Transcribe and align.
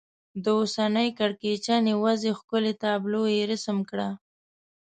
د 0.43 0.45
اوسنۍ 0.59 1.09
کړکېچنې 1.19 1.93
وضعې 2.03 2.31
ښکلې 2.39 2.73
تابلو 2.83 3.21
یې 3.35 3.41
رسم 3.51 3.77
کړه. 3.89 4.09